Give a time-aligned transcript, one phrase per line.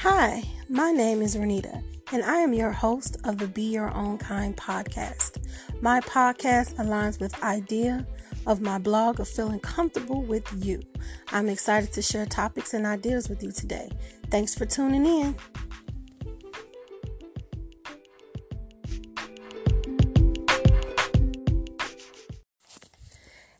[0.00, 4.18] Hi, my name is Renita, and I am your host of the Be Your Own
[4.18, 5.42] Kind podcast.
[5.80, 8.06] My podcast aligns with idea
[8.46, 10.82] of my blog of feeling comfortable with you.
[11.32, 13.90] I'm excited to share topics and ideas with you today.
[14.30, 15.34] Thanks for tuning in.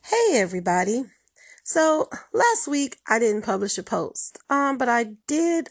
[0.03, 1.05] Hey everybody.
[1.65, 5.71] So last week I didn't publish a post, um, but I did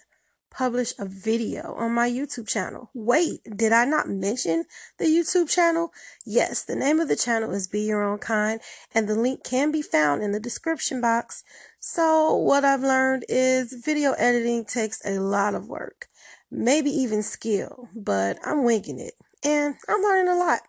[0.55, 2.89] publish a video on my YouTube channel.
[2.93, 4.65] Wait, did I not mention
[4.97, 5.91] the YouTube channel?
[6.25, 8.61] Yes, the name of the channel is Be Your Own Kind,
[8.93, 11.43] and the link can be found in the description box.
[11.79, 16.07] So what I've learned is video editing takes a lot of work,
[16.49, 20.61] maybe even skill, but I'm winging it and I'm learning a lot.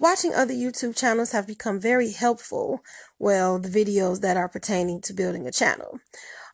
[0.00, 2.82] Watching other YouTube channels have become very helpful.
[3.18, 6.00] Well, the videos that are pertaining to building a channel.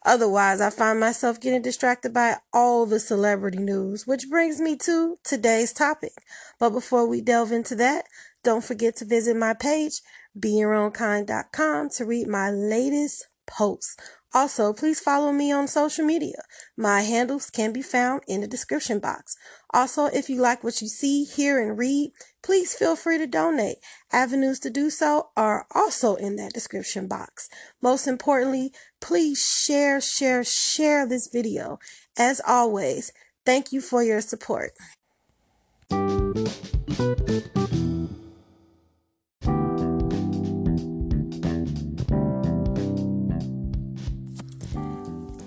[0.04, 5.16] Otherwise, I find myself getting distracted by all the celebrity news, which brings me to
[5.24, 6.12] today's topic.
[6.58, 8.04] But before we delve into that,
[8.42, 10.02] don't forget to visit my page,
[10.38, 13.96] beyourownkind.com to read my latest posts.
[14.34, 16.42] Also, please follow me on social media.
[16.76, 19.36] My handles can be found in the description box.
[19.72, 23.76] Also, if you like what you see, hear, and read, please feel free to donate.
[24.12, 27.48] Avenues to do so are also in that description box.
[27.80, 28.72] Most importantly,
[29.04, 31.78] please share, share, share this video.
[32.16, 33.12] As always,
[33.44, 34.72] thank you for your support.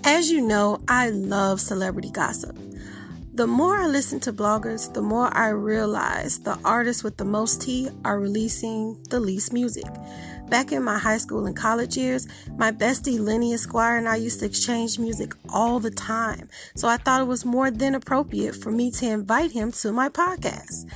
[0.04, 2.56] As you know, I love celebrity gossip.
[3.34, 7.62] The more I listen to bloggers, the more I realize the artists with the most
[7.62, 9.86] tea are releasing the least music.
[10.48, 14.40] Back in my high school and college years, my bestie Lenny Esquire and I used
[14.40, 16.48] to exchange music all the time.
[16.74, 20.08] So I thought it was more than appropriate for me to invite him to my
[20.08, 20.90] podcast.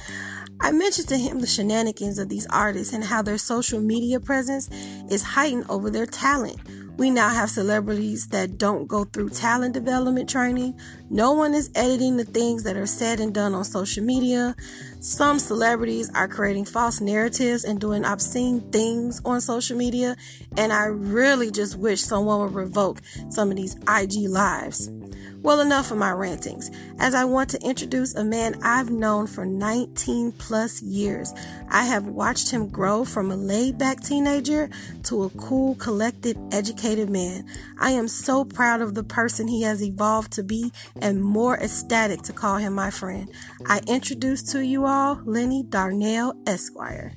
[0.59, 4.71] I mentioned to him the shenanigans of these artists and how their social media presence
[5.11, 6.59] is heightened over their talent
[7.03, 10.79] we now have celebrities that don't go through talent development training.
[11.11, 14.55] No one is editing the things that are said and done on social media.
[15.01, 20.17] Some celebrities are creating false narratives and doing obscene things on social media.
[20.57, 24.89] And I really just wish someone would revoke some of these IG lives.
[25.43, 26.71] Well, enough of my rantings,
[27.01, 31.35] as I want to introduce a man I've known for 19 plus years.
[31.69, 34.71] I have watched him grow from a laid back teenager
[35.05, 37.45] to a cool, collected, educated man.
[37.81, 42.23] I am so proud of the person he has evolved to be and more ecstatic
[42.23, 43.29] to call him my friend.
[43.67, 47.15] I introduce to you all Lenny Darnell Esquire.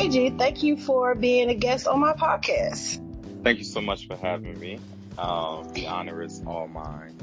[0.00, 3.02] Hey, G, thank you for being a guest on my podcast.
[3.44, 4.80] Thank you so much for having me.
[5.18, 7.14] Um, the honor is all mine.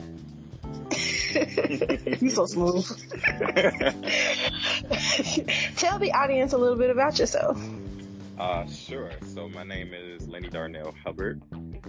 [2.22, 2.86] You're so smooth.
[5.76, 7.60] Tell the audience a little bit about yourself.
[8.38, 9.10] Uh, sure.
[9.26, 11.42] So my name is Lenny Darnell Hubbard.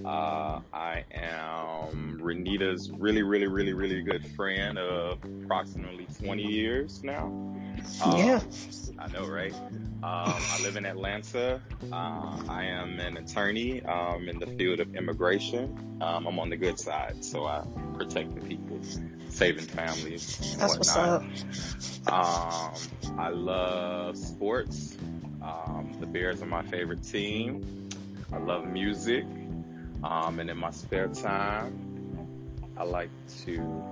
[0.02, 7.30] Uh, I am Renita's really, really, really, really good friend of approximately 20 years now.
[8.02, 8.40] Um, yeah.
[8.98, 9.54] I know, right?
[9.54, 11.60] Um, I live in Atlanta.
[11.92, 15.98] Uh, I am an attorney um, in the field of immigration.
[16.00, 18.78] Um, I'm on the good side, so I protect the people,
[19.28, 20.56] saving families.
[20.58, 21.22] That's whatnot.
[21.24, 22.12] what's up.
[22.12, 24.96] Um, I love sports.
[25.42, 27.88] Um, the Bears are my favorite team.
[28.32, 29.24] I love music.
[30.04, 31.76] Um, and in my spare time,
[32.76, 33.10] I like
[33.44, 33.84] to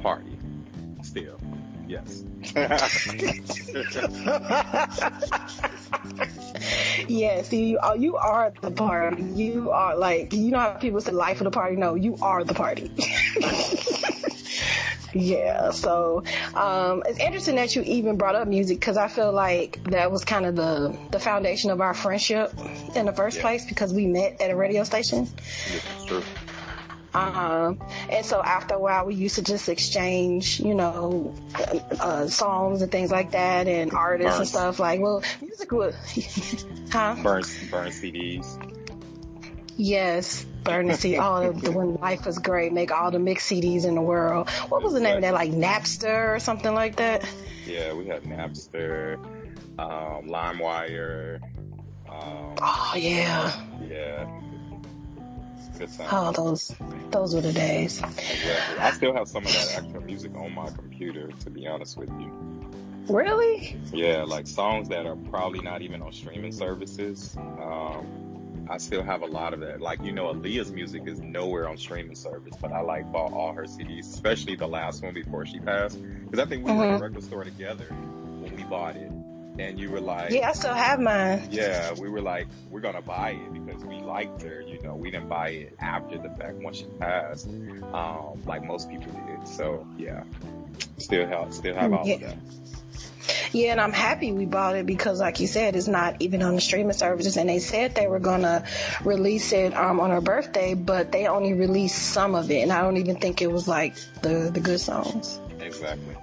[0.00, 0.38] party
[1.02, 1.40] still.
[1.88, 2.22] Yes.
[7.08, 9.22] yes, you are, you are the party.
[9.22, 11.76] You are like, you know how people say life of the party?
[11.76, 12.90] No, you are the party.
[15.14, 16.22] Yeah, so
[16.54, 20.24] um, it's interesting that you even brought up music because I feel like that was
[20.24, 22.52] kind of the the foundation of our friendship
[22.94, 23.42] in the first yeah.
[23.42, 25.26] place because we met at a radio station.
[25.72, 26.22] Yeah, true.
[27.18, 27.78] Um,
[28.10, 31.34] and so after a while, we used to just exchange, you know,
[32.00, 34.40] uh, songs and things like that, and artists burn.
[34.40, 34.78] and stuff.
[34.78, 35.94] Like, well, music was,
[36.90, 37.16] huh?
[37.22, 38.46] Burn, burn CDs.
[39.76, 41.18] Yes, burn the CD.
[41.20, 44.48] Oh, the, when life was great, make all the mix CDs in the world.
[44.68, 45.34] What was the name of that?
[45.34, 47.24] Like Napster or something like that?
[47.66, 49.16] Yeah, we had Napster,
[49.78, 51.40] um, LimeWire.
[52.08, 53.52] Um, oh yeah.
[53.88, 54.40] Yeah.
[55.78, 55.90] Good.
[56.10, 56.74] Oh, those
[57.10, 58.02] those were the days.
[58.02, 58.78] Exactly.
[58.78, 62.10] I still have some of that actual music on my computer, to be honest with
[62.10, 62.32] you.
[63.08, 63.76] Really?
[63.92, 67.36] Yeah, like songs that are probably not even on streaming services.
[67.38, 69.80] Um, I still have a lot of that.
[69.80, 73.54] Like, you know, Aaliyah's music is nowhere on streaming service, but I like bought all
[73.54, 75.98] her CDs, especially the last one before she passed.
[76.24, 76.98] Because I think we were in Mhm.
[76.98, 79.10] a record store together when we bought it.
[79.58, 81.48] And you were like, Yeah, I still have mine.
[81.50, 84.62] yeah, we were like, we're gonna buy it because we liked her.
[84.62, 87.48] You know, we didn't buy it after the fact once she passed,
[87.92, 89.46] um, like most people did.
[89.48, 90.22] So yeah,
[90.98, 92.16] still have still have all of Yeah.
[92.18, 92.36] that.
[93.52, 96.54] Yeah, and I'm happy we bought it because, like you said, it's not even on
[96.54, 97.36] the streaming services.
[97.36, 98.64] And they said they were gonna
[99.04, 102.80] release it um, on her birthday, but they only released some of it, and I
[102.82, 105.40] don't even think it was like the the good songs.
[105.60, 106.14] Exactly.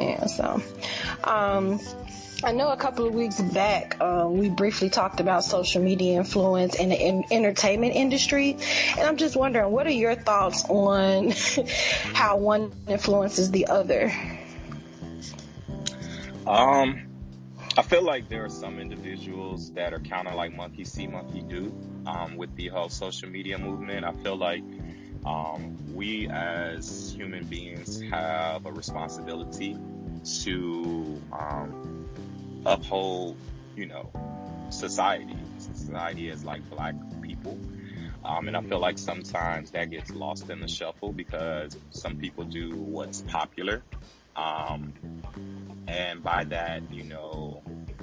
[0.00, 0.60] Yeah, so
[1.24, 1.78] um,
[2.44, 6.74] I know a couple of weeks back um, we briefly talked about social media influence
[6.74, 8.58] in the in- entertainment industry,
[8.98, 11.30] and I'm just wondering, what are your thoughts on
[12.14, 14.12] how one influences the other?
[16.46, 17.00] Um,
[17.76, 21.42] I feel like there are some individuals that are kind of like monkey see, monkey
[21.42, 21.72] do
[22.06, 24.04] um, with the whole social media movement.
[24.04, 24.64] I feel like
[25.24, 29.78] um, we as human beings have a responsibility
[30.42, 32.01] to um,
[32.66, 33.36] uphold,
[33.76, 34.10] you know,
[34.70, 35.36] society.
[35.58, 37.58] Society as like black people.
[38.24, 42.44] Um, and I feel like sometimes that gets lost in the shuffle because some people
[42.44, 43.82] do what's popular.
[44.36, 44.94] Um,
[45.88, 47.62] and by that, you know,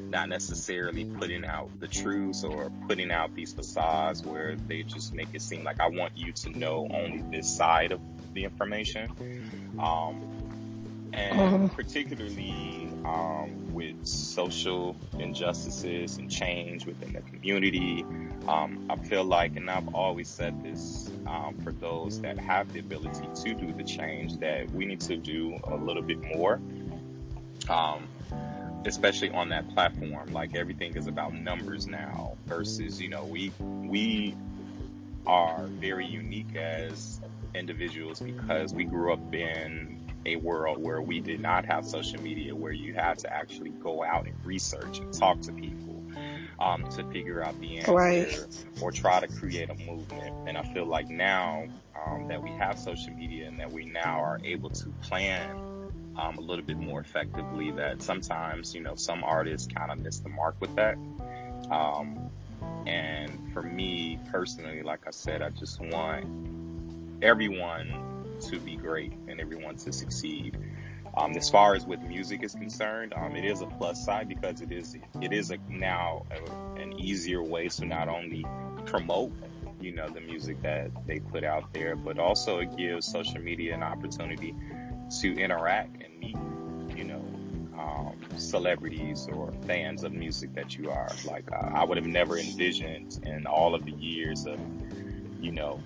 [0.09, 5.29] not necessarily putting out the truths or putting out these facades where they just make
[5.33, 8.01] it seem like I want you to know only this side of
[8.33, 9.11] the information.
[9.79, 10.38] Um,
[11.13, 11.71] and Mhm.
[11.71, 18.05] particularly um, with social injustices and change within the community,
[18.47, 22.79] um, I feel like, and I've always said this um, for those that have the
[22.79, 26.61] ability to do the change, that we need to do a little bit more
[27.69, 28.07] um,
[28.85, 30.31] especially on that platform.
[30.31, 34.35] Like everything is about numbers now versus, you know, we we
[35.25, 37.21] are very unique as
[37.53, 42.55] individuals because we grew up in a world where we did not have social media,
[42.55, 46.03] where you had to actually go out and research and talk to people
[46.59, 48.55] um, to figure out the answer Right.
[48.81, 50.47] or try to create a movement.
[50.47, 54.19] And I feel like now um, that we have social media and that we now
[54.19, 55.49] are able to plan
[56.17, 60.19] um, a little bit more effectively that sometimes, you know, some artists kind of miss
[60.19, 60.95] the mark with that.
[61.71, 62.29] Um,
[62.85, 66.25] and for me personally, like I said, I just want
[67.21, 70.57] everyone to be great and everyone to succeed.
[71.17, 74.61] Um, as far as with music is concerned, um, it is a plus side because
[74.61, 78.45] it is it is a now a, an easier way to not only
[78.85, 79.31] promote
[79.81, 83.73] you know the music that they put out there, but also it gives social media
[83.73, 84.55] an opportunity
[85.21, 86.37] to interact and meet
[86.95, 87.23] you know
[87.77, 91.09] um, celebrities or fans of music that you are.
[91.25, 94.59] Like uh, I would have never envisioned in all of the years of
[95.39, 95.81] you know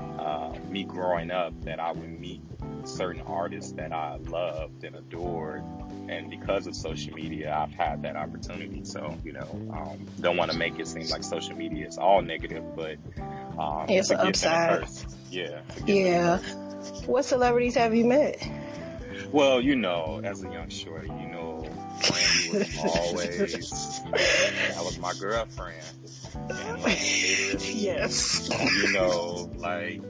[0.00, 2.40] uh, me growing up that I would meet
[2.84, 5.62] certain artists that I loved and adored.
[6.08, 8.84] And because of social media, I've had that opportunity.
[8.84, 12.22] So, you know, um, don't want to make it seem like social media is all
[12.22, 12.96] negative, but
[13.58, 15.08] um, It's an gift and a upside.
[15.30, 15.60] Yeah.
[15.68, 16.38] it's a gift and a Yeah.
[17.06, 18.48] What celebrities have you met?
[19.32, 21.68] Well, you know, as a young shorty, you know,
[22.52, 25.74] was always, that was my girlfriend.
[26.50, 26.98] And like,
[27.74, 28.48] Yes.
[28.76, 30.00] you know, like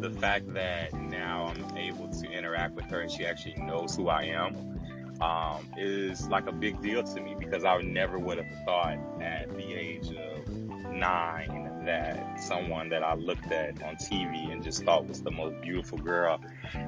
[0.00, 4.08] the fact that now I'm able to interact with her and she actually knows who
[4.08, 4.78] I am,
[5.20, 9.48] um, is like a big deal to me because I never would have thought at
[9.56, 10.48] the age of
[10.92, 15.60] nine that someone that I looked at on TV and just thought was the most
[15.60, 16.40] beautiful girl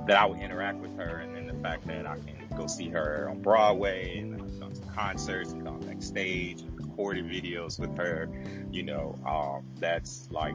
[0.06, 2.88] that I would interact with her and then the fact that I can go see
[2.90, 7.96] her on Broadway and I've gone to concerts and gone backstage and recorded videos with
[7.96, 8.28] her,
[8.70, 10.54] you know, um, that's like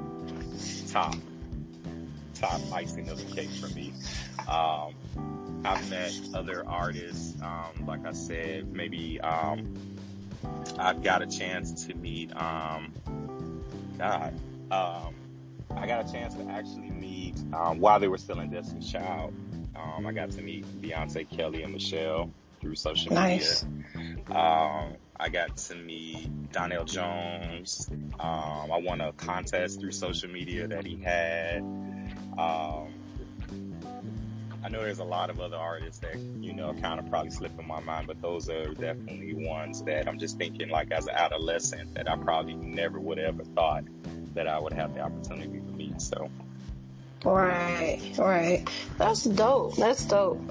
[0.92, 1.16] top
[2.34, 3.94] top icing of the cake for me.
[4.48, 4.94] Um,
[5.64, 9.74] I've met other artists, um, like I said, maybe um,
[10.78, 12.94] I've got a chance to meet, um,
[13.98, 14.34] God,
[14.70, 15.16] um,
[15.76, 19.34] I got a chance to actually meet, um, while they were still in Destiny's Child,
[19.76, 23.64] um, I got to meet Beyonce, Kelly, and Michelle through social Nice.
[23.64, 24.38] media.
[24.38, 27.90] Um, I got to meet Donell Jones.
[28.20, 31.60] Um, I won a contest through social media that he had.
[32.38, 32.94] Um,
[34.64, 37.58] I know there's a lot of other artists that, you know, kind of probably slip
[37.60, 41.14] in my mind, but those are definitely ones that I'm just thinking like as an
[41.16, 43.84] adolescent that I probably never would have ever thought
[44.34, 46.02] that I would have the opportunity to meet.
[46.02, 46.30] So.
[47.24, 48.68] Right, right.
[48.98, 49.76] That's dope.
[49.78, 50.42] That's dope.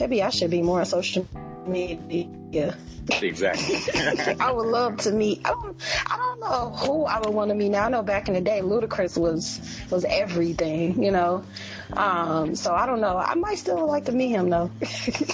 [0.00, 1.26] Maybe I should be more on social
[1.66, 2.76] media.
[3.22, 3.78] Exactly.
[4.40, 5.40] I would love to meet.
[5.44, 5.76] I don't.
[6.06, 7.68] I don't know who I would want to meet.
[7.68, 11.02] Now I know back in the day, Ludacris was was everything.
[11.02, 11.44] You know.
[11.92, 13.16] Um, so I don't know.
[13.16, 14.70] I might still like to meet him though.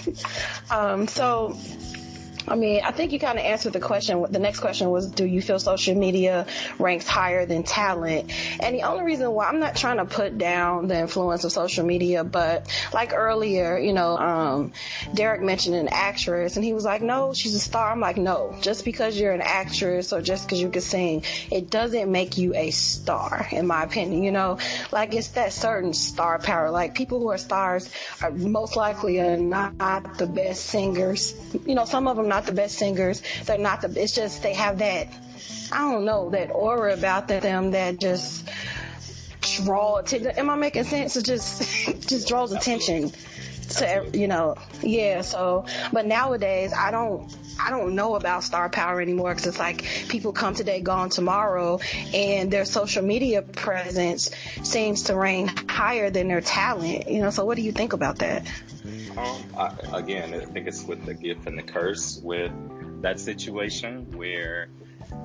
[0.71, 1.57] um, so
[2.49, 4.25] I mean, I think you kind of answered the question.
[4.31, 6.47] The next question was, do you feel social media
[6.79, 8.33] ranks higher than talent?
[8.61, 11.85] And the only reason why I'm not trying to put down the influence of social
[11.85, 14.73] media, but like earlier, you know, um,
[15.15, 17.93] Derek mentioned an actress and he was like, no, she's a star.
[17.93, 21.71] I'm like, no, just because you're an actress or just because you can sing, it
[21.71, 24.59] doesn't make you a star, in my opinion, you know,
[24.91, 26.71] like it's that certain star power.
[26.71, 27.91] Like people who are stars
[28.23, 31.35] are most likely are not the best singers.
[31.67, 33.23] You know, some of them not the best singers.
[33.45, 34.01] They're not the.
[34.01, 35.09] It's just they have that.
[35.73, 38.49] I don't know that aura about them that just
[39.65, 40.33] draw attention.
[40.33, 41.17] Am I making sense?
[41.17, 41.63] It just
[42.09, 43.13] just draws attention
[43.73, 49.01] to you know yeah so but nowadays i don't i don't know about star power
[49.01, 51.79] anymore because it's like people come today gone tomorrow
[52.15, 54.31] and their social media presence
[54.63, 57.31] seems to reign higher than their talent you know?
[57.31, 58.47] So what do you think about that?
[59.17, 62.53] Um, I, again, I think it's with the gift and the curse with
[63.03, 64.69] that situation where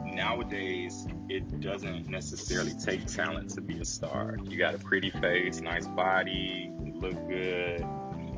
[0.06, 4.38] nowadays it doesn't necessarily take talent to be a star.
[4.44, 7.86] You got a pretty face, nice body, look good,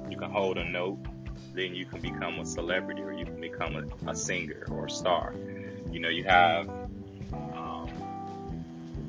[0.09, 0.99] you can hold a note,
[1.59, 4.89] then you can become a celebrity or you can become a, a singer or a
[4.89, 5.33] star.
[5.91, 6.69] You know, you have,
[7.33, 7.89] um,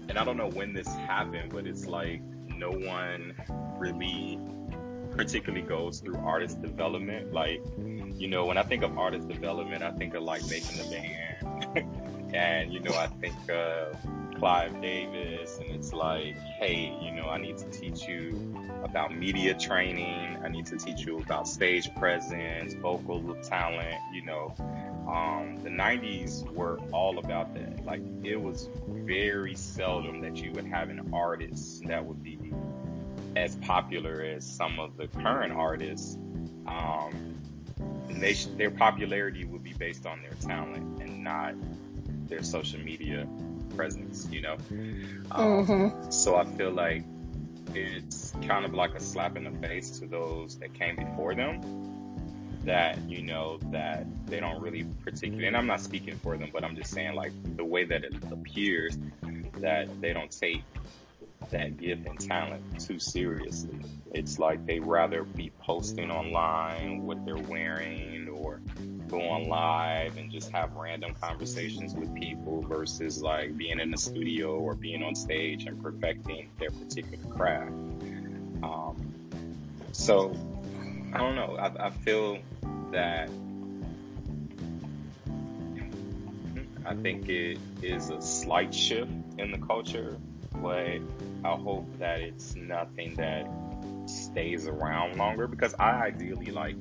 [0.09, 2.21] and I don't know when this happened, but it's like
[2.57, 3.35] no one
[3.79, 4.41] really
[5.13, 7.33] particularly goes through artist development.
[7.33, 10.91] Like, you know, when I think of artist development, I think of like making the
[10.91, 12.35] band.
[12.35, 13.97] and, you know, I think of
[14.41, 19.53] Clive Davis, and it's like, hey, you know, I need to teach you about media
[19.53, 20.39] training.
[20.43, 23.99] I need to teach you about stage presence, vocal talent.
[24.11, 24.55] You know,
[25.07, 27.85] um, the 90s were all about that.
[27.85, 32.39] Like, it was very seldom that you would have an artist that would be
[33.37, 36.17] as popular as some of the current artists,
[36.67, 37.37] um,
[38.09, 41.55] they their popularity would be based on their talent and not
[42.27, 43.29] their social media
[43.77, 44.57] presence, you know?
[45.31, 46.11] Um, mm-hmm.
[46.11, 47.05] So I feel like
[47.75, 51.61] it's kind of like a slap in the face to those that came before them
[52.65, 56.65] that, you know, that they don't really particularly, and I'm not speaking for them, but
[56.65, 58.99] I'm just saying like the way that it appears
[59.59, 60.63] that they don't take
[61.51, 63.79] that gift and talent too seriously.
[64.13, 68.20] It's like they rather be posting online what they're wearing
[69.13, 73.91] or go on live and just have random conversations with people versus like being in
[73.91, 77.73] the studio or being on stage and perfecting their particular craft.
[78.63, 79.13] Um,
[79.93, 80.35] so
[81.13, 81.57] I don't know.
[81.57, 82.39] I, I feel
[82.93, 83.31] that
[86.85, 90.19] I think it is a slight shift in the culture
[90.63, 90.99] but
[91.45, 93.47] I hope that it's nothing that
[94.07, 96.77] stays around longer because I ideally like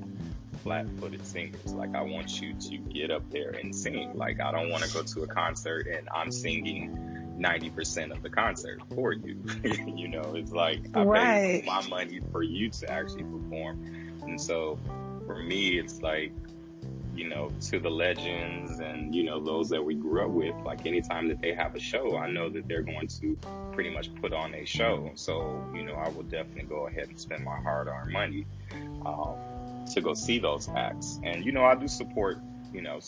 [0.62, 1.72] flat footed singers.
[1.72, 4.12] Like I want you to get up there and sing.
[4.14, 6.96] Like I don't want to go to a concert and I'm singing
[7.38, 9.38] 90% of the concert for you.
[9.86, 11.62] you know, it's like I right.
[11.62, 14.18] pay my money for you to actually perform.
[14.22, 14.78] And so
[15.26, 16.32] for me, it's like
[17.14, 20.54] you know, to the legends and, you know, those that we grew up with.
[20.64, 23.36] Like anytime that they have a show, I know that they're going to
[23.72, 25.10] pretty much put on a show.
[25.16, 28.46] So, you know, I will definitely go ahead and spend my hard earned money
[29.04, 29.34] um,
[29.94, 31.20] to go see those acts.
[31.22, 32.38] And, you know, I do support,
[32.72, 33.00] you know,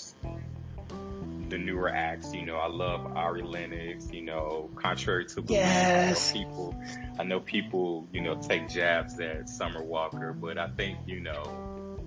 [1.49, 2.35] the newer acts.
[2.35, 4.11] You know, I love Ari Lennox.
[4.11, 6.35] You know, contrary to belief, yes.
[6.35, 6.75] Know people,
[7.19, 11.99] I know people, you know, take jabs at Summer Walker, but I think, you know,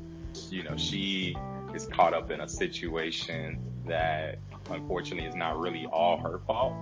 [0.50, 1.36] you know, she
[1.74, 4.40] is caught up in a situation that
[4.70, 6.74] unfortunately is not really all her fault.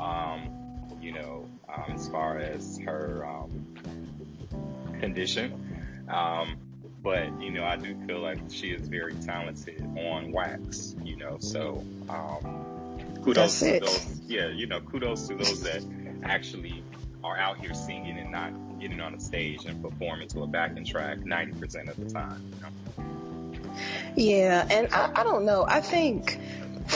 [0.00, 0.50] Um,
[1.00, 3.66] you know, um, as far as her um,
[5.00, 6.06] condition.
[6.08, 6.56] Um,
[7.08, 10.94] but you know, I do feel like she is very talented on wax.
[11.02, 14.20] You know, so um, kudos to those.
[14.26, 15.82] Yeah, you know, kudos to those that
[16.22, 16.82] actually
[17.24, 20.84] are out here singing and not getting on a stage and performing to a backing
[20.84, 22.42] track 90% of the time.
[22.54, 23.04] You know?
[24.14, 25.64] Yeah, and I, I don't know.
[25.66, 26.38] I think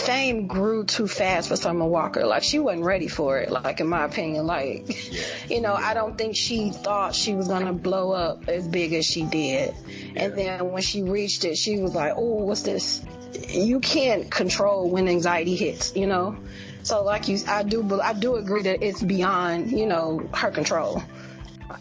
[0.06, 2.26] fame grew too fast for Summer Walker.
[2.26, 3.50] Like she wasn't ready for it.
[3.50, 7.72] Like in my opinion, like you know, I don't think she thought she was gonna
[7.72, 9.74] blow up as big as she did.
[9.86, 10.24] Yeah.
[10.24, 13.04] And then when she reached it, she was like, "Oh, what's this?"
[13.48, 15.94] You can't control when anxiety hits.
[15.96, 16.36] You know.
[16.82, 21.00] So, like you, I do, I do agree that it's beyond, you know, her control.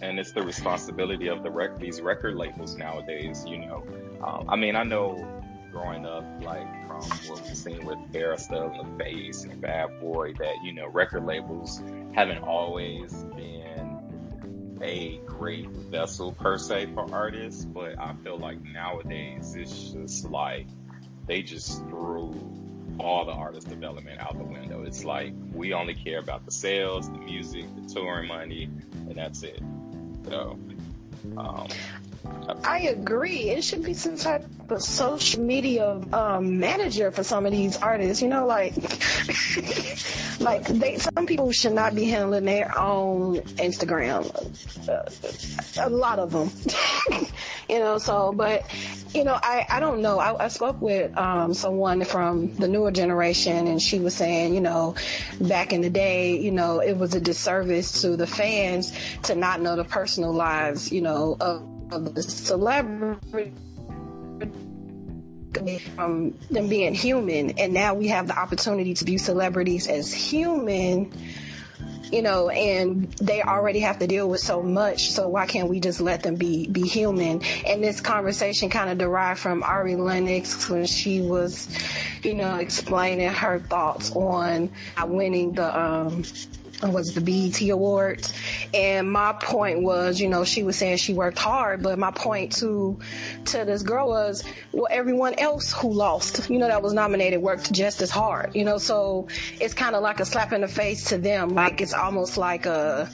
[0.02, 3.44] And it's the responsibility of the rec- these record labels nowadays.
[3.48, 3.84] You know,
[4.24, 5.41] um, I mean, I know
[5.72, 10.56] growing up, like from what we've seen with Arista and LaFace and Bad Boy, that
[10.64, 11.82] you know, record labels
[12.14, 14.00] haven't always been
[14.82, 20.68] a great vessel per se for artists, but I feel like nowadays it's just like
[21.28, 22.36] they just threw
[23.00, 24.84] all the artist development out the window.
[24.84, 28.70] It's like we only care about the sales, the music, the touring money,
[29.08, 29.62] and that's it.
[30.28, 30.58] So,
[31.38, 31.68] um,
[32.64, 33.50] I agree.
[33.50, 38.22] It should be some type of social media um, manager for some of these artists.
[38.22, 38.76] You know, like
[40.40, 44.30] like they some people should not be handling their own Instagram.
[44.88, 46.52] Uh, a lot of them,
[47.70, 47.98] you know.
[47.98, 48.64] So, but
[49.14, 50.20] you know, I I don't know.
[50.20, 54.62] I, I spoke with um, someone from the newer generation, and she was saying, you
[54.62, 54.96] know,
[55.40, 58.92] back in the day, you know, it was a disservice to the fans
[59.24, 63.54] to not know the personal lives, you know, of of the celebrity
[65.96, 71.12] from them being human and now we have the opportunity to view celebrities as human
[72.12, 75.80] you know and they already have to deal with so much so why can't we
[75.80, 77.42] just let them be be human?
[77.66, 81.68] And this conversation kind of derived from ari lennox when she was
[82.24, 84.70] you know explaining her thoughts on
[85.06, 86.24] winning the um
[86.90, 88.34] was the BET Awards.
[88.74, 92.54] And my point was, you know, she was saying she worked hard, but my point
[92.58, 93.00] to
[93.46, 97.72] to this girl was, well, everyone else who lost, you know, that was nominated worked
[97.72, 98.78] just as hard, you know.
[98.78, 99.28] So
[99.60, 101.50] it's kind of like a slap in the face to them.
[101.50, 103.10] Like it's almost like a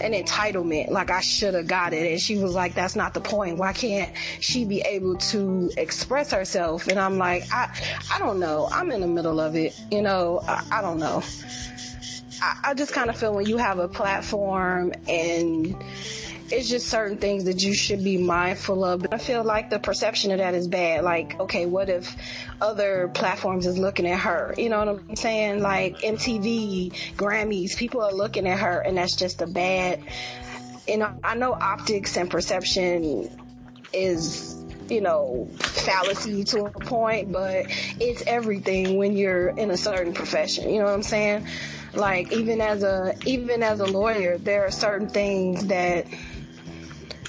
[0.00, 0.90] an entitlement.
[0.90, 3.58] Like I should have got it, and she was like, that's not the point.
[3.58, 6.88] Why can't she be able to express herself?
[6.88, 7.74] And I'm like, I
[8.12, 8.68] I don't know.
[8.70, 10.40] I'm in the middle of it, you know.
[10.46, 11.22] I, I don't know.
[12.42, 15.76] I, I just kind of feel when you have a platform and
[16.50, 19.02] it's just certain things that you should be mindful of.
[19.02, 21.04] But I feel like the perception of that is bad.
[21.04, 22.14] Like, okay, what if
[22.60, 24.54] other platforms is looking at her?
[24.58, 25.62] You know what I'm saying?
[25.62, 30.02] Like MTV, Grammys, people are looking at her and that's just a bad,
[30.88, 33.30] you know, I know optics and perception
[33.92, 37.64] is you know, fallacy to a point, but
[37.98, 40.68] it's everything when you're in a certain profession.
[40.68, 41.46] You know what I'm saying?
[41.94, 46.06] Like even as a even as a lawyer, there are certain things that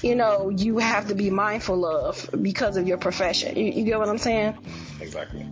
[0.02, 3.56] you know you have to be mindful of because of your profession.
[3.56, 4.56] You, you get what I'm saying?
[5.00, 5.46] Exactly.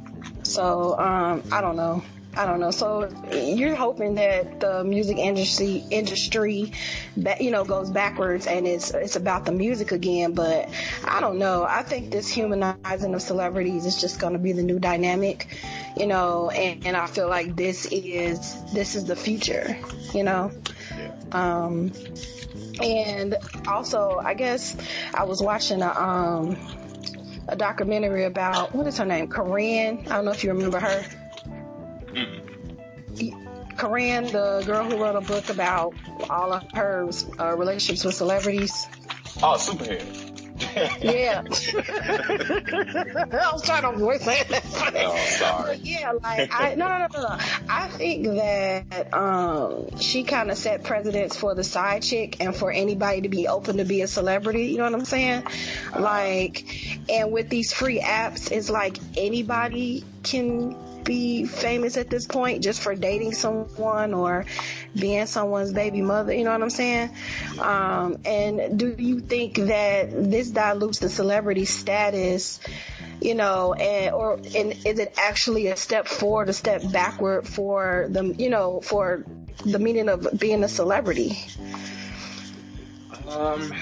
[0.45, 2.03] So um, I don't know.
[2.35, 2.71] I don't know.
[2.71, 6.73] So you're hoping that the music industry industry
[7.19, 10.71] that you know goes backwards and it's it's about the music again, but
[11.05, 11.65] I don't know.
[11.69, 15.47] I think this humanizing of celebrities is just going to be the new dynamic,
[15.97, 19.77] you know, and, and I feel like this is this is the future,
[20.15, 20.51] you know.
[21.33, 21.93] Um
[22.83, 23.37] and
[23.69, 24.75] also, I guess
[25.13, 26.57] I was watching a um
[27.49, 29.29] a documentary about what is her name?
[29.29, 30.07] Karrine.
[30.09, 31.05] I don't know if you remember her.
[33.77, 35.95] Karrine, the girl who wrote a book about
[36.31, 38.87] all of her uh, relationships with celebrities.
[39.43, 40.05] Oh, Superhead.
[41.03, 41.43] yeah.
[43.43, 44.63] I was trying to voice saying that.
[44.95, 45.77] Oh, sorry.
[45.77, 47.37] But yeah, like I no no no no.
[47.69, 52.71] I think that um she kind of set precedents for the side chick and for
[52.71, 54.67] anybody to be open to be a celebrity.
[54.67, 55.45] You know what I'm saying?
[55.99, 56.65] Like,
[57.11, 62.81] and with these free apps, it's like anybody can be famous at this point just
[62.81, 64.45] for dating someone or
[64.99, 66.33] being someone's baby mother.
[66.33, 67.11] You know what I'm saying?
[67.59, 72.61] Um, and do you think that this dilutes the celebrity status?
[73.21, 78.09] You know, and or and is it actually a step forward, a step backward for
[78.11, 79.25] the you know for
[79.65, 81.39] the meaning of being a celebrity?
[83.29, 83.73] Um.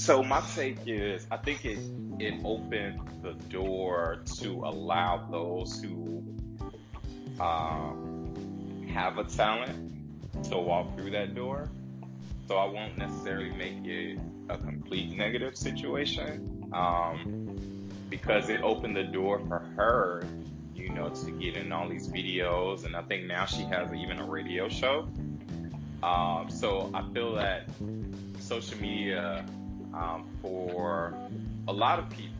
[0.00, 1.78] So my take is, I think it
[2.18, 6.24] it opened the door to allow those who
[7.40, 11.68] um, have a talent to walk through that door.
[12.46, 17.56] So I won't necessarily make it a complete negative situation um,
[18.08, 20.24] because it opened the door for her,
[20.74, 22.84] you know, to get in all these videos.
[22.84, 25.08] And I think now she has even a radio show.
[26.02, 27.68] Um, so I feel that
[28.40, 29.44] social media
[29.94, 31.14] um, for
[31.68, 32.39] a lot of people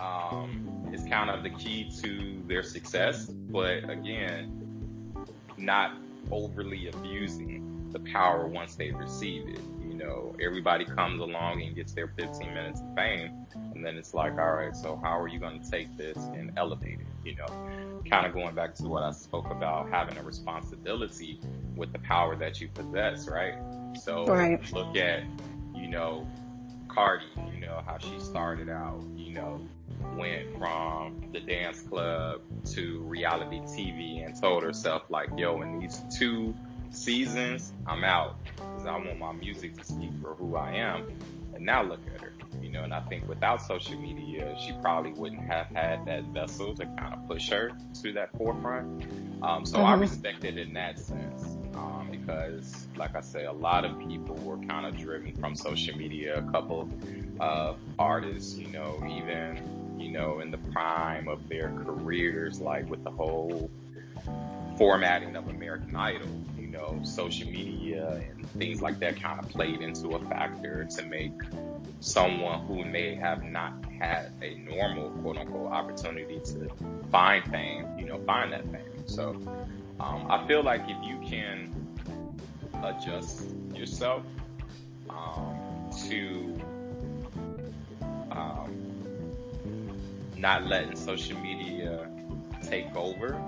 [0.00, 3.26] um, is kind of the key to their success.
[3.26, 5.14] But again,
[5.56, 5.92] not
[6.30, 9.60] overly abusing the power once they receive it.
[9.86, 13.46] You know, everybody comes along and gets their 15 minutes of fame.
[13.74, 16.52] And then it's like, all right, so how are you going to take this and
[16.56, 17.06] elevate it?
[17.24, 21.40] You know, kind of going back to what I spoke about having a responsibility
[21.76, 23.54] with the power that you possess, right?
[24.00, 24.72] So right.
[24.72, 25.24] look at,
[25.74, 26.26] you know,
[26.94, 29.60] Cardi, you know, how she started out, you know,
[30.16, 36.02] went from the dance club to reality TV and told herself like, yo, in these
[36.16, 36.54] two
[36.90, 41.06] seasons, I'm out because I want my music to speak for who I am.
[41.54, 45.12] And now look at her, you know, and I think without social media, she probably
[45.12, 47.72] wouldn't have had that vessel to kind of push her
[48.02, 49.04] to that forefront.
[49.42, 49.86] Um, so mm-hmm.
[49.86, 51.56] I respect it in that sense.
[51.80, 55.96] Um, because, like I say, a lot of people were kind of driven from social
[55.96, 56.38] media.
[56.38, 56.90] A couple
[57.40, 63.04] of artists, you know, even you know, in the prime of their careers, like with
[63.04, 63.70] the whole
[64.76, 69.80] formatting of American Idol, you know, social media and things like that kind of played
[69.80, 71.32] into a factor to make
[72.00, 76.70] someone who may have not had a normal quote unquote opportunity to
[77.10, 79.06] find fame, you know, find that fame.
[79.06, 79.38] So
[80.00, 81.74] um, I feel like if you can
[82.82, 84.22] adjust yourself
[85.10, 86.58] um, to
[88.30, 89.34] um,
[90.38, 92.08] not letting social media
[92.62, 93.40] take over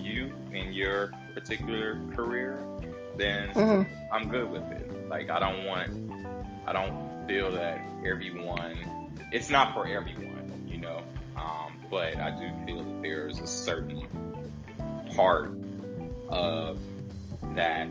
[0.00, 2.62] you in your particular career,
[3.16, 3.92] then mm-hmm.
[4.12, 5.08] I'm good with it.
[5.08, 5.90] Like I don't want,
[6.66, 8.78] I don't feel that everyone,
[9.32, 11.02] it's not for everyone, you know.
[11.36, 14.06] Um, but I do feel that there's a certain
[15.14, 15.52] part
[16.28, 16.78] of
[17.54, 17.88] that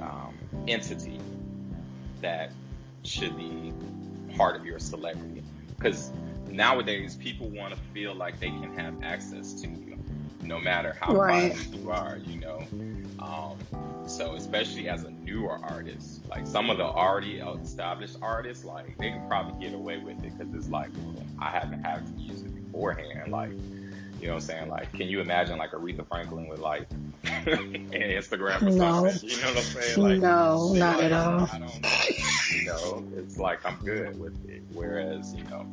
[0.00, 0.34] um,
[0.66, 1.20] entity
[2.20, 2.52] that
[3.02, 3.72] should be
[4.36, 5.42] part of your celebrity
[5.76, 6.10] because
[6.50, 9.96] nowadays people want to feel like they can have access to you
[10.42, 11.56] no matter how right.
[11.72, 12.62] you are you know
[13.18, 13.56] um,
[14.06, 19.10] so especially as a newer artist like some of the already established artists like they
[19.10, 22.42] can probably get away with it because it's like well, i haven't had to use
[22.42, 23.52] it beforehand like
[24.24, 24.70] you know what I'm saying?
[24.70, 26.90] Like, can you imagine like Aretha Franklin with like
[27.24, 29.06] an Instagram or no.
[29.06, 29.28] something?
[29.28, 30.00] You know what I'm saying?
[30.02, 31.48] Like, no, not like, at all.
[31.52, 34.62] I don't, you know, it's like I'm good with it.
[34.72, 35.66] Whereas, you know,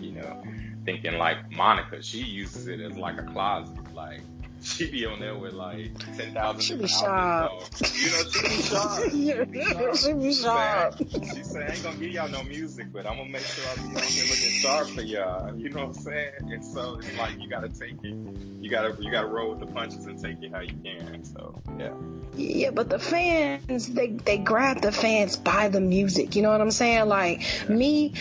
[0.00, 0.42] you know,
[0.86, 3.94] thinking like Monica, she uses it as like a closet.
[3.94, 4.22] Like
[4.62, 6.60] she be on there with like ten thousand.
[6.60, 7.52] She be sharp.
[7.94, 9.04] You know, she be sharp.
[9.12, 10.98] yeah, she be sharp.
[10.98, 13.74] She said, "I ain't gonna give y'all no music, but I'm gonna make sure I
[13.76, 16.32] be on here looking sharp for y'all." You know what I'm saying?
[16.52, 18.16] And so it's like you gotta take it.
[18.60, 21.24] You gotta you gotta roll with the punches and take it how you can.
[21.24, 21.92] So yeah.
[22.34, 26.36] Yeah, but the fans they they grab the fans by the music.
[26.36, 27.08] You know what I'm saying?
[27.08, 27.74] Like yeah.
[27.74, 28.14] me,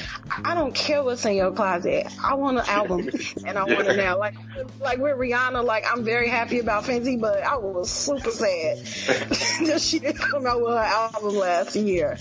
[0.43, 2.07] I don't care what's in your closet.
[2.23, 3.09] I want an album,
[3.45, 4.17] and I want it now.
[4.17, 4.35] Like
[4.79, 8.77] like with Rihanna, like I'm very happy about Fenty, but I was super sad
[9.67, 12.17] that she didn't come out with her album last year.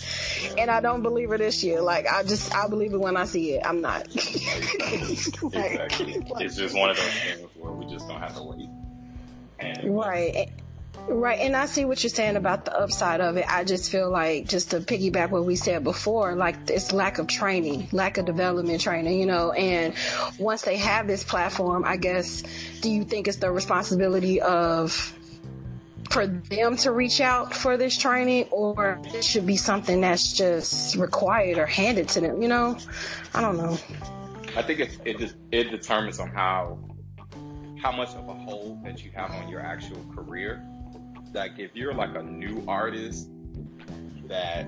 [0.58, 1.80] And I don't believe her this year.
[1.80, 3.66] Like, I just, I believe it when I see it.
[3.66, 4.06] I'm not.
[4.14, 6.22] exactly.
[6.40, 8.68] It's just one of those things where we just don't have to wait.
[9.58, 10.50] And, right.
[11.06, 13.44] Right, and I see what you're saying about the upside of it.
[13.46, 17.26] I just feel like, just to piggyback what we said before, like it's lack of
[17.26, 19.52] training, lack of development training, you know.
[19.52, 19.94] And
[20.38, 22.42] once they have this platform, I guess,
[22.80, 24.92] do you think it's the responsibility of
[26.10, 30.96] for them to reach out for this training, or it should be something that's just
[30.96, 32.40] required or handed to them?
[32.40, 32.78] You know,
[33.34, 33.78] I don't know.
[34.56, 36.78] I think it it just it determines on how
[37.82, 40.64] how much of a hold that you have on your actual career
[41.35, 43.29] like if you're like a new artist
[44.29, 44.66] that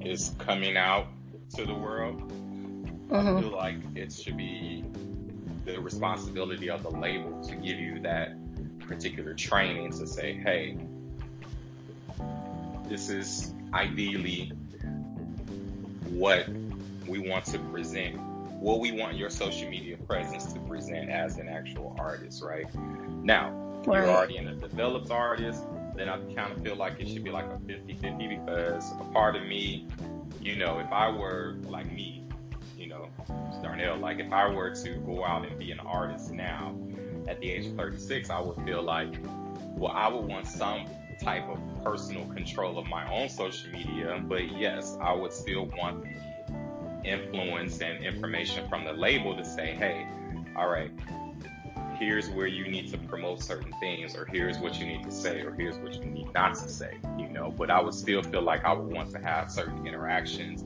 [0.00, 1.06] is coming out
[1.56, 2.20] to the world,
[3.08, 3.14] mm-hmm.
[3.14, 4.84] I feel like it should be
[5.64, 8.36] the responsibility of the label to give you that
[8.80, 10.76] particular training to say, hey,
[12.86, 14.52] this is ideally
[16.10, 16.48] what
[17.06, 18.18] we want to present,
[18.60, 22.66] what we want your social media presence to present as an actual artist, right?
[23.22, 23.59] Now,
[23.90, 24.04] right.
[24.04, 25.64] you're already an developed artist,
[25.96, 29.04] then I kind of feel like it should be like a 50 50 because a
[29.12, 29.86] part of me,
[30.40, 32.24] you know, if I were like me,
[32.76, 33.08] you know,
[33.62, 36.74] Darnell, like if I were to go out and be an artist now
[37.28, 39.14] at the age of 36, I would feel like,
[39.76, 40.86] well, I would want some
[41.22, 46.02] type of personal control of my own social media, but yes, I would still want
[46.02, 46.10] the
[47.04, 50.06] influence and information from the label to say, hey,
[50.56, 50.90] all right,
[52.00, 55.42] here's where you need to promote certain things, or here's what you need to say,
[55.42, 57.50] or here's what you need not to say, you know.
[57.56, 60.62] But I would still feel like I would want to have certain interactions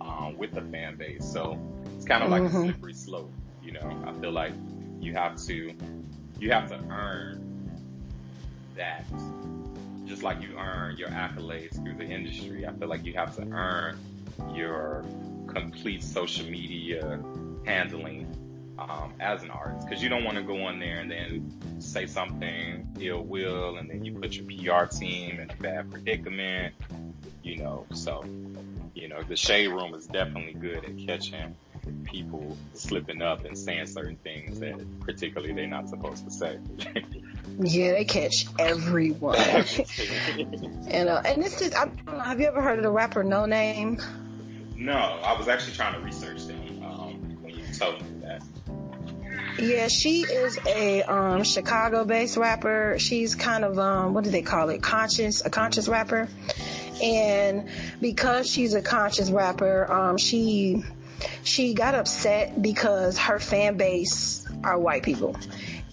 [0.00, 1.24] um, with the fan base.
[1.24, 1.58] So
[1.94, 2.56] it's kind of like mm-hmm.
[2.56, 4.02] a slippery slope, you know.
[4.06, 4.54] I feel like
[4.98, 5.74] you have to
[6.40, 7.44] you have to earn
[8.74, 9.04] that
[10.06, 13.42] just like you earn your accolades through the industry, I feel like you have to
[13.42, 13.98] earn
[14.54, 15.04] your
[15.48, 17.22] complete social media
[17.66, 18.26] handling
[18.78, 22.06] um, as an artist because you don't want to go on there and then say
[22.06, 26.74] something ill will and then you put your PR team in a bad predicament,
[27.42, 27.86] you know.
[27.92, 28.24] So,
[28.94, 31.56] you know, the shade room is definitely good at catching
[32.04, 36.58] people slipping up and saying certain things that particularly they're not supposed to say.
[37.60, 39.36] yeah, they catch everyone.
[40.88, 43.24] and uh, and this is I don't know, have you ever heard of the rapper
[43.24, 44.02] Noname?
[44.76, 48.17] No, I was actually trying to research them um, when you told me.
[49.58, 52.96] Yeah, she is a um, Chicago-based rapper.
[52.98, 54.82] She's kind of um, what do they call it?
[54.82, 56.28] Conscious, a conscious rapper.
[57.02, 57.68] And
[58.00, 60.84] because she's a conscious rapper, um, she
[61.42, 65.36] she got upset because her fan base are white people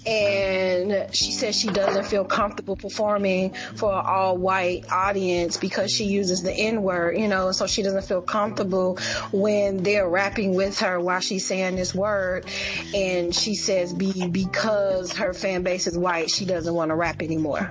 [0.06, 6.06] and she says she doesn't feel comfortable performing for an all white audience because she
[6.06, 8.98] uses the N word, you know, so she doesn't feel comfortable
[9.32, 12.46] when they're rapping with her while she's saying this word.
[12.94, 17.22] And she says be, because her fan base is white, she doesn't want to rap
[17.22, 17.70] anymore.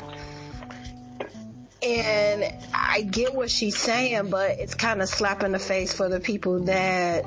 [1.82, 6.08] And I get what she's saying, but it's kind of slap in the face for
[6.08, 7.26] the people that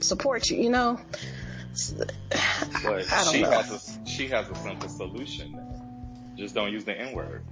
[0.00, 0.98] support you, you know?
[2.84, 3.50] But she know.
[3.50, 5.58] has a she has a simple solution.
[6.36, 7.44] Just don't use the N word.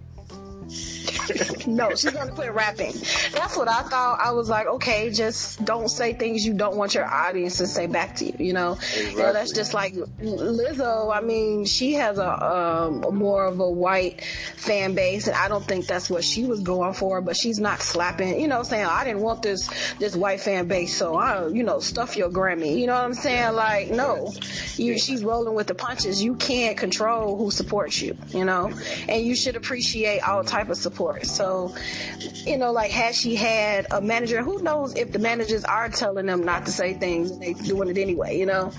[1.66, 2.92] no, she's gonna quit rapping.
[3.32, 4.20] That's what I thought.
[4.20, 7.87] I was like, okay, just don't say things you don't want your audience to say
[7.87, 8.35] back to you.
[8.38, 9.32] You know, exactly.
[9.32, 11.14] that's just like Lizzo.
[11.14, 14.22] I mean, she has a um, more of a white
[14.56, 17.20] fan base, and I don't think that's what she was going for.
[17.20, 18.40] But she's not slapping.
[18.40, 21.80] You know, saying I didn't want this this white fan base, so I, you know,
[21.80, 22.78] stuff your Grammy.
[22.78, 23.54] You know what I'm saying?
[23.54, 24.32] Like, no,
[24.76, 24.98] you.
[24.98, 26.22] She's rolling with the punches.
[26.22, 28.16] You can't control who supports you.
[28.28, 28.70] You know,
[29.08, 31.12] and you should appreciate all type of support.
[31.22, 31.75] So,
[32.18, 36.27] you know, like had she had a manager, who knows if the managers are telling
[36.27, 38.72] them not to say things and they doing it anyway, you know?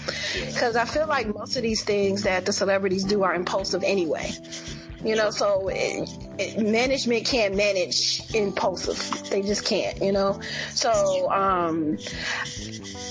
[0.45, 4.31] Because I feel like most of these things that the celebrities do are impulsive anyway.
[5.03, 9.29] You know, so it, it, management can't manage impulsive.
[9.29, 10.39] They just can't, you know?
[10.69, 11.97] So, um,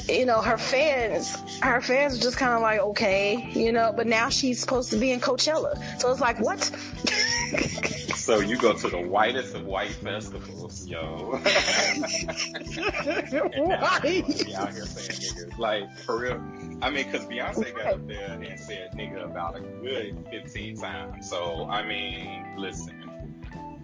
[0.08, 4.06] you know, her fans, her fans are just kind of like, okay, you know, but
[4.06, 6.00] now she's supposed to be in Coachella.
[6.00, 6.70] So it's like, what?
[8.22, 11.32] So you go to the whitest of white festivals, yo.
[11.42, 11.96] Out here
[14.86, 15.58] saying niggas.
[15.58, 16.40] Like, for real.
[16.80, 21.28] I mean, because Beyonce got up there and said nigga about a good 15 times.
[21.28, 23.10] So, I mean, listen,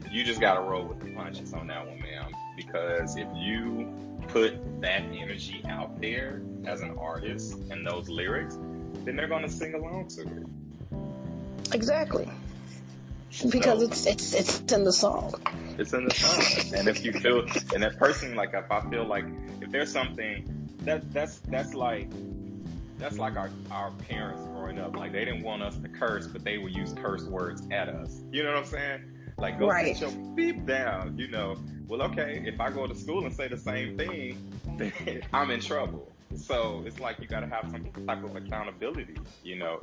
[0.08, 2.30] you just got to roll with the punches on that one, man.
[2.56, 3.92] Because if you
[4.28, 8.56] put that energy out there as an artist and those lyrics,
[9.04, 11.74] then they're going to sing along to it.
[11.74, 12.30] Exactly
[13.50, 15.34] because it's it's it's in the song.
[15.78, 17.40] It's in the song, and if you feel,
[17.74, 19.24] and that person, like if I feel like
[19.60, 20.48] if there's something
[20.80, 22.08] that that's that's like
[22.98, 26.42] that's like our our parents growing up, like they didn't want us to curse, but
[26.42, 28.20] they would use curse words at us.
[28.32, 29.02] You know what I'm saying?
[29.36, 29.96] Like go right.
[29.96, 31.16] sit your beep down.
[31.18, 34.38] You know, well, okay, if I go to school and say the same thing,
[34.76, 36.10] then I'm in trouble.
[36.34, 39.80] So it's like you got to have some type of accountability, you know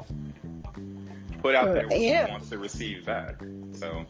[1.46, 2.26] put out uh, there what yeah.
[2.26, 3.36] you want to receive back.
[3.74, 4.04] So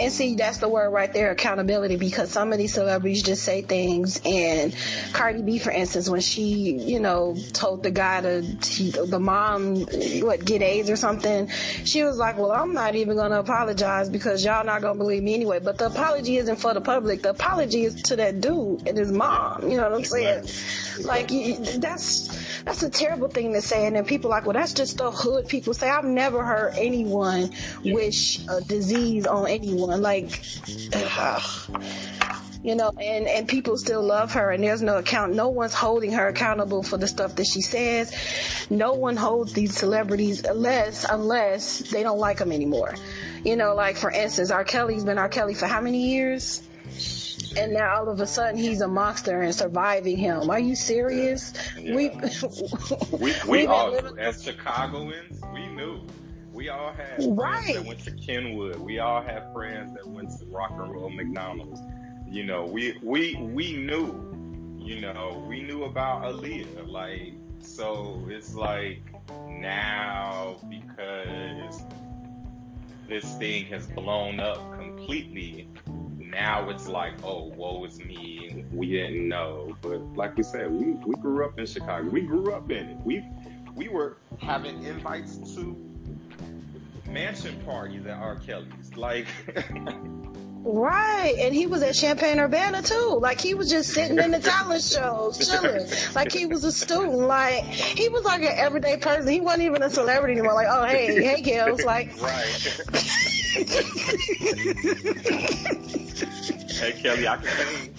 [0.00, 3.62] and see, that's the word right there, accountability, because some of these celebrities just say
[3.62, 4.20] things.
[4.24, 4.74] And
[5.12, 9.82] Cardi B, for instance, when she, you know, told the guy to, the mom,
[10.22, 11.48] what, get AIDS or something,
[11.84, 14.98] she was like, well, I'm not even going to apologize because y'all not going to
[14.98, 15.60] believe me anyway.
[15.60, 17.22] But the apology isn't for the public.
[17.22, 19.68] The apology is to that dude and his mom.
[19.68, 20.44] You know what I'm saying?
[21.04, 21.28] Like,
[21.80, 23.86] that's, that's a terrible thing to say.
[23.86, 25.90] And then people like, well, that's just stuff hood people say.
[25.90, 27.50] I've never heard anyone
[27.84, 30.42] wish a disease on anyone like,
[32.62, 35.34] you know, and, and people still love her and there's no account.
[35.34, 38.14] No one's holding her accountable for the stuff that she says.
[38.70, 42.94] No one holds these celebrities unless, unless they don't like them anymore.
[43.44, 44.64] You know, like for instance, R.
[44.64, 45.28] Kelly's been R.
[45.28, 46.62] Kelly for how many years?
[47.56, 50.50] and now all of a sudden he's a monster and surviving him.
[50.50, 51.52] Are you serious?
[51.78, 51.94] Yeah.
[51.94, 52.10] We
[53.18, 56.00] we, we all as Chicagoans, we knew.
[56.60, 57.74] We all had friends right.
[57.74, 58.76] that went to Kenwood.
[58.80, 61.80] We all had friends that went to Rock and Roll McDonald's.
[62.28, 64.76] You know, we we we knew.
[64.78, 66.86] You know, we knew about Aaliyah.
[66.86, 69.00] Like, so it's like
[69.48, 71.82] now because
[73.08, 75.66] this thing has blown up completely.
[76.18, 78.66] Now it's like, oh, woe is me.
[78.70, 82.10] We didn't know, but like we said, we, we grew up in Chicago.
[82.10, 82.96] We grew up in it.
[83.02, 83.24] We
[83.74, 85.89] we were having invites to
[87.10, 88.36] mansion parties at R.
[88.36, 88.96] Kelly's.
[88.96, 89.26] Like,
[90.62, 93.18] Right, and he was at Champaign Urbana too.
[93.18, 95.88] Like he was just sitting in the talent shows, chilling.
[96.14, 97.14] Like he was a student.
[97.14, 99.32] Like he was like an everyday person.
[99.32, 100.52] He wasn't even a celebrity anymore.
[100.52, 101.82] Like, oh hey, hey, girls.
[101.82, 102.44] Like, right.
[106.68, 107.94] hey Kelly, I can.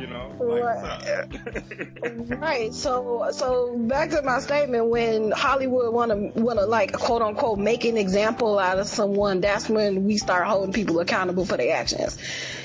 [0.00, 2.40] You know, like, right.
[2.40, 2.72] right.
[2.72, 4.86] So, so back to my statement.
[4.86, 9.42] When Hollywood want to want to like quote unquote make an example out of someone,
[9.42, 12.16] that's when we start holding people accountable for their actions.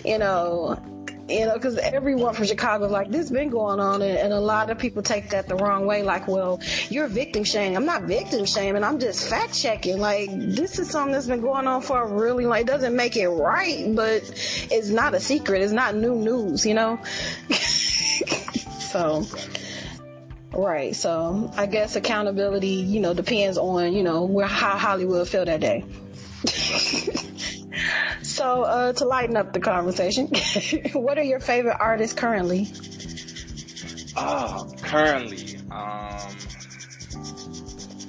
[0.06, 0.82] You know,
[1.28, 4.70] you know, because everyone from Chicago like, this been going on, and, and, a lot
[4.70, 6.04] of people take that the wrong way.
[6.04, 6.60] Like, well,
[6.90, 7.76] you're victim shaming.
[7.76, 8.84] I'm not victim shaming.
[8.84, 10.00] I'm just fact checking.
[10.00, 12.62] Like, this is something that's been going on for a really like.
[12.62, 14.22] It doesn't make it right, but
[14.72, 15.62] it's not a secret.
[15.62, 17.00] It's not new news, you know.
[18.80, 19.26] so.
[20.54, 25.44] Right, so I guess accountability, you know, depends on, you know, where how Hollywood feel
[25.44, 25.84] that day.
[28.36, 30.28] So, uh, to lighten up the conversation,
[30.94, 32.70] what are your favorite artists currently?
[34.18, 36.38] Oh, currently, um,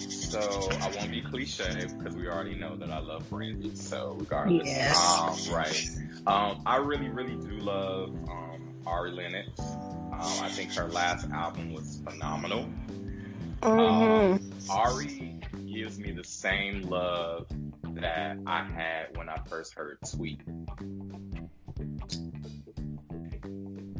[0.00, 3.76] so I won't be cliche because we already know that I love Brandy.
[3.76, 5.48] So regardless, yes.
[5.48, 5.88] um, right?
[6.26, 9.60] Um, I really, really do love um, Ari Lennox.
[9.60, 12.68] Um, I think her last album was phenomenal.
[13.62, 13.78] Mm-hmm.
[13.80, 15.40] Um, Ari
[15.72, 17.46] gives me the same love
[18.00, 20.40] that I had when I first heard Tweet.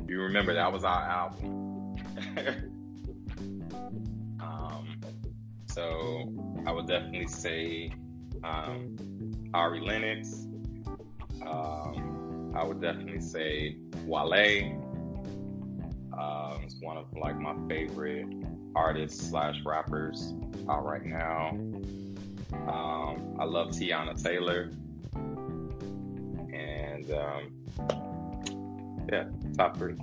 [0.08, 1.96] You remember that was our album.
[4.40, 5.00] um,
[5.66, 6.32] so
[6.66, 7.92] I would definitely say
[8.44, 8.96] um,
[9.54, 10.46] Ari Lennox.
[11.42, 14.82] Um, I would definitely say Wale.
[16.18, 18.26] Um, it's one of like my favorite
[18.74, 20.34] artists slash rappers
[20.68, 21.50] out right now.
[22.68, 24.70] Um, I love Teyana Taylor.
[26.52, 27.66] And um,
[29.10, 29.24] yeah,
[29.56, 29.94] top three.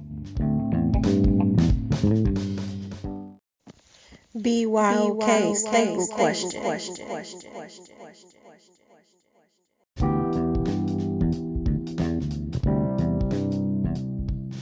[4.35, 6.61] BYOK staple question.
[6.61, 6.95] question.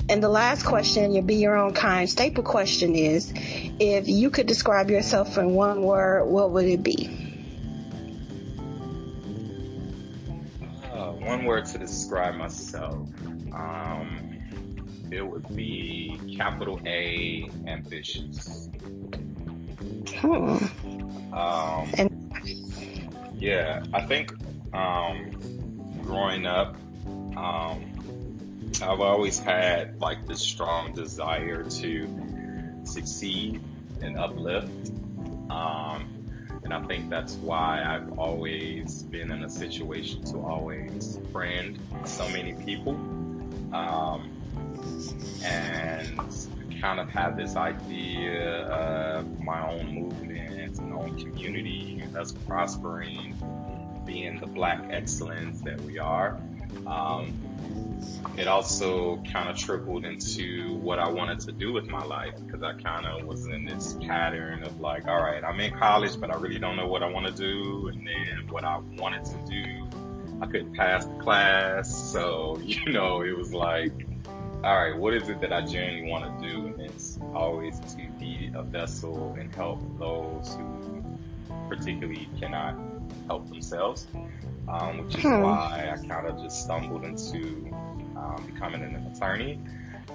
[0.09, 3.31] And the last question, your be your own kind staple question is
[3.79, 7.30] if you could describe yourself in one word, what would it be?
[11.41, 13.07] One word to describe myself,
[13.51, 14.37] um,
[15.09, 18.69] it would be capital A ambitious.
[20.23, 22.33] Um, and
[23.35, 24.33] yeah, I think
[24.73, 25.31] um,
[26.03, 26.75] growing up,
[27.35, 27.91] um,
[28.83, 33.61] I've always had like this strong desire to succeed
[34.01, 34.91] and uplift.
[35.49, 36.20] Um,
[36.71, 42.27] and I think that's why I've always been in a situation to always friend so
[42.29, 42.93] many people.
[43.73, 44.31] Um,
[45.43, 46.17] and
[46.79, 53.35] kind of have this idea of my own movement and own community that's prospering,
[54.05, 56.39] being the black excellence that we are.
[56.87, 57.33] Um,
[58.37, 62.63] it also kind of trickled into what I wanted to do with my life because
[62.63, 66.31] I kind of was in this pattern of like, all right, I'm in college, but
[66.31, 67.89] I really don't know what I want to do.
[67.89, 69.87] And then what I wanted to do,
[70.41, 71.93] I couldn't pass the class.
[71.93, 74.07] So, you know, it was like,
[74.63, 76.67] all right, what is it that I genuinely want to do?
[76.67, 81.03] And it's always to be a vessel and help those who
[81.67, 82.75] particularly cannot
[83.27, 84.07] help themselves,
[84.67, 85.41] um, which is hmm.
[85.41, 87.69] why I kind of just stumbled into
[88.15, 89.59] um, becoming an attorney.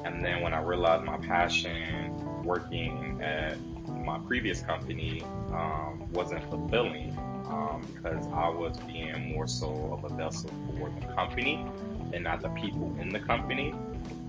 [0.04, 3.59] And then when I realized my passion working at
[4.04, 7.16] my previous company um, wasn't fulfilling
[7.48, 11.64] um, because I was being more so of a vessel for the company
[12.12, 13.72] and not the people in the company.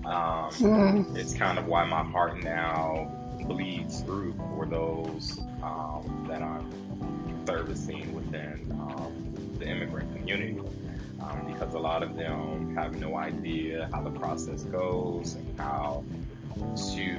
[0.04, 1.16] Um, mm.
[1.16, 3.12] It's kind of why my heart now
[3.46, 6.68] bleeds through for those um, that I'm
[7.48, 10.60] servicing within um, the immigrant community
[11.22, 16.04] um, because a lot of them have no idea how the process goes and how
[16.94, 17.18] to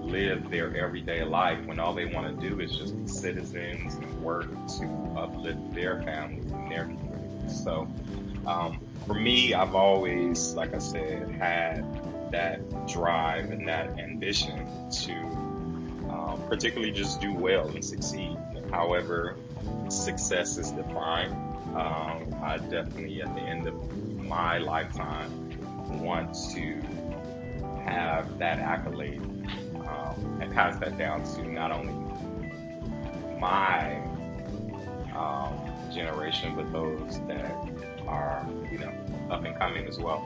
[0.00, 4.22] live their everyday life when all they want to do is just be citizens and
[4.22, 7.62] work to uplift their families and their communities.
[7.62, 7.86] So,
[8.46, 11.84] um, for me, I've always, like I said, had
[12.32, 15.12] that drive and that ambition to
[16.08, 18.33] um, particularly just do well and succeed.
[18.70, 19.36] However,
[19.88, 21.34] success is defined
[21.74, 23.74] um, I definitely, at the end of
[24.16, 25.50] my lifetime,
[26.00, 26.80] want to
[27.84, 31.92] have that accolade um, and pass that down to not only
[33.40, 33.96] my
[35.16, 35.58] um,
[35.92, 37.56] generation, but those that
[38.06, 38.92] are, you know,
[39.30, 40.24] up and coming as well.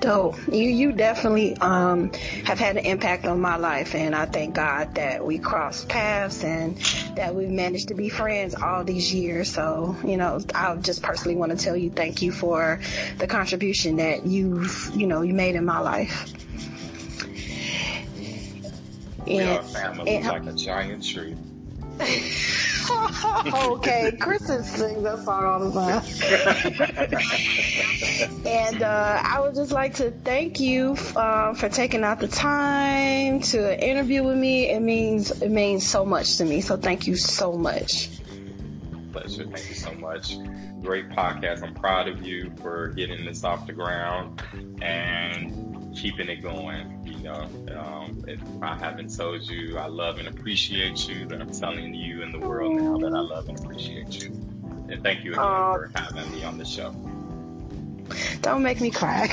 [0.00, 0.36] Dope.
[0.48, 2.12] You you definitely um,
[2.44, 6.44] have had an impact on my life, and I thank God that we crossed paths
[6.44, 6.76] and
[7.16, 9.50] that we've managed to be friends all these years.
[9.50, 12.80] So you know, I just personally want to tell you thank you for
[13.18, 16.32] the contribution that you've you know you made in my life.
[19.26, 21.36] We and, are family and, like a giant tree.
[22.90, 26.02] okay, Kristen sings that song all the time.
[28.46, 33.40] and uh, I would just like to thank you uh, for taking out the time
[33.40, 34.70] to interview with me.
[34.70, 36.60] It means it means so much to me.
[36.60, 38.10] So thank you so much.
[39.12, 39.44] Pleasure.
[39.44, 40.36] Thank you so much.
[40.82, 41.62] Great podcast.
[41.62, 44.42] I'm proud of you for getting this off the ground
[44.82, 50.28] and keeping it going You know, um, if I haven't told you I love and
[50.28, 54.22] appreciate you, then I'm telling you in the world now that I love and appreciate
[54.22, 54.28] you.
[54.88, 56.94] And thank you again for having me on the show.
[58.42, 59.24] Don't make me cry.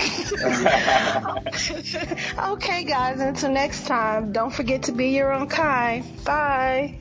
[2.53, 6.05] okay, guys, until next time, don't forget to be your own kind.
[6.23, 6.97] Bye.